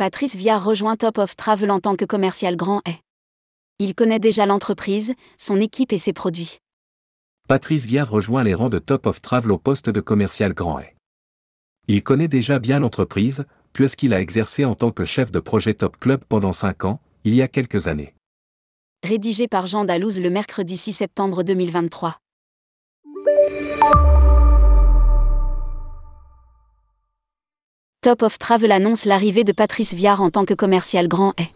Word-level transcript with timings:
Patrice 0.00 0.34
Viard 0.34 0.64
rejoint 0.64 0.96
Top 0.96 1.18
of 1.18 1.36
Travel 1.36 1.70
en 1.70 1.78
tant 1.78 1.94
que 1.94 2.06
commercial 2.06 2.56
grand 2.56 2.80
est. 2.86 3.02
Il 3.78 3.94
connaît 3.94 4.18
déjà 4.18 4.46
l'entreprise, 4.46 5.12
son 5.36 5.60
équipe 5.60 5.92
et 5.92 5.98
ses 5.98 6.14
produits. 6.14 6.56
Patrice 7.48 7.84
Viard 7.84 8.08
rejoint 8.08 8.42
les 8.42 8.54
rangs 8.54 8.70
de 8.70 8.78
Top 8.78 9.04
of 9.04 9.20
Travel 9.20 9.52
au 9.52 9.58
poste 9.58 9.90
de 9.90 10.00
commercial 10.00 10.54
grand 10.54 10.78
est. 10.78 10.96
Il 11.86 12.02
connaît 12.02 12.28
déjà 12.28 12.58
bien 12.58 12.78
l'entreprise, 12.78 13.44
puisqu'il 13.74 14.14
a 14.14 14.22
exercé 14.22 14.64
en 14.64 14.74
tant 14.74 14.90
que 14.90 15.04
chef 15.04 15.30
de 15.30 15.38
projet 15.38 15.74
Top 15.74 15.98
Club 16.00 16.24
pendant 16.26 16.54
5 16.54 16.86
ans, 16.86 17.00
il 17.24 17.34
y 17.34 17.42
a 17.42 17.48
quelques 17.48 17.86
années. 17.86 18.14
Rédigé 19.06 19.48
par 19.48 19.66
Jean 19.66 19.84
Dalouse 19.84 20.18
le 20.18 20.30
mercredi 20.30 20.78
6 20.78 20.94
septembre 20.94 21.42
2023. 21.42 22.16
Top 28.02 28.22
of 28.22 28.38
Travel 28.38 28.72
annonce 28.72 29.04
l'arrivée 29.04 29.44
de 29.44 29.52
Patrice 29.52 29.92
Viard 29.92 30.22
en 30.22 30.30
tant 30.30 30.46
que 30.46 30.54
commercial 30.54 31.06
grand 31.06 31.34
est. 31.38 31.50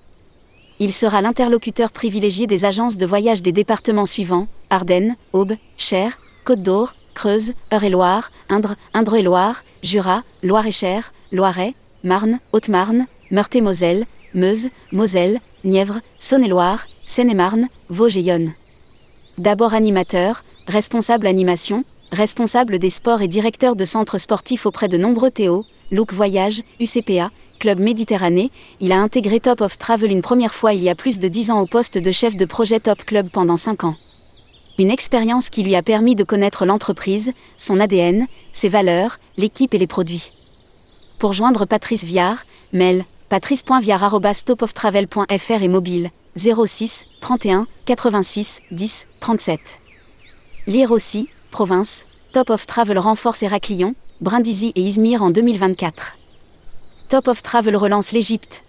Il 0.79 0.93
sera 0.93 1.23
l'interlocuteur 1.23 1.91
privilégié 1.91 2.47
des 2.47 2.66
agences 2.66 2.98
de 2.98 3.07
voyage 3.07 3.41
des 3.41 3.51
départements 3.51 4.05
suivants 4.05 4.47
Ardennes, 4.69 5.16
Aube, 5.33 5.55
Cher, 5.79 6.19
Côte 6.45 6.61
d'Or, 6.61 6.93
Creuse, 7.15 7.55
Eure-et-Loire, 7.73 8.30
Indre, 8.51 8.75
Indre-et-Loire, 8.93 9.65
Jura, 9.83 10.23
Loire-et-Cher, 10.43 11.15
Loiret, 11.33 11.73
Marne, 12.02 12.41
Haute-Marne, 12.52 13.07
Meurthe-et-Moselle, 13.30 14.05
Meuse, 14.35 14.69
Moselle, 14.93 15.41
Nièvre, 15.65 16.01
Saône-et-Loire, 16.19 16.88
Seine-et-Marne, 17.07 17.69
Vosges 17.88 18.19
et 18.19 18.23
Yonne. 18.23 18.52
D'abord 19.38 19.73
animateur, 19.73 20.45
responsable 20.66 21.27
animation, 21.27 21.85
responsable 22.13 22.79
des 22.79 22.91
sports 22.91 23.23
et 23.23 23.29
directeur 23.29 23.77
de 23.77 23.87
centres 23.87 24.19
sportifs 24.19 24.66
auprès 24.66 24.88
de 24.88 24.99
nombreux 24.99 25.30
Théo, 25.30 25.65
Look 25.90 26.13
Voyage, 26.13 26.63
UCPA, 26.80 27.30
Club 27.59 27.80
Méditerranée, 27.80 28.51
il 28.80 28.93
a 28.93 29.01
intégré 29.01 29.40
Top 29.40 29.60
of 29.60 29.77
Travel 29.79 30.10
une 30.10 30.23
première 30.23 30.54
fois 30.54 30.73
il 30.74 30.82
y 30.82 30.88
a 30.88 30.95
plus 30.95 31.18
de 31.18 31.27
10 31.29 31.51
ans 31.51 31.60
au 31.60 31.66
poste 31.66 31.99
de 31.99 32.13
chef 32.13 32.37
de 32.37 32.45
projet 32.45 32.79
Top 32.80 33.04
Club 33.04 33.29
pendant 33.30 33.57
5 33.57 33.85
ans. 33.85 33.96
Une 34.79 34.90
expérience 34.90 35.51
qui 35.51 35.62
lui 35.62 35.77
a 35.77 35.82
permis 35.82 36.16
de 36.16 36.24
connaître 36.24 36.66
l'entreprise, 36.66 37.32
son 37.57 37.80
ADN, 37.80 38.27
ses 38.52 38.68
valeurs, 38.68 39.18
l'équipe 39.37 39.73
et 39.73 39.79
les 39.79 39.87
produits. 39.87 40.32
Pour 41.18 41.32
joindre 41.32 41.65
Patrice 41.65 42.05
Viard, 42.05 42.45
mail 42.73 43.05
patrice.viard.topoftravel.fr 43.29 45.62
et 45.62 45.68
mobile 45.68 46.10
06 46.37 47.07
31 47.21 47.68
86 47.87 48.60
10 48.73 49.07
37. 49.21 49.60
Lire 50.66 50.90
aussi, 50.90 51.29
province, 51.51 52.05
Top 52.32 52.51
of 52.51 52.66
Travel 52.66 52.99
renforce 52.99 53.45
Héraclion, 53.45 53.95
Brindisi 54.20 54.73
et 54.76 54.80
Izmir 54.80 55.23
en 55.23 55.30
2024. 55.30 56.16
Top 57.09 57.29
of 57.29 57.43
Travel 57.43 57.76
relance 57.76 58.12
l'Égypte. 58.12 58.63